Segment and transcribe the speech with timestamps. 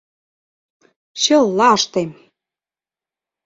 [1.21, 2.09] Чыла ыштем!..